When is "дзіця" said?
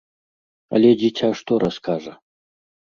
1.03-1.29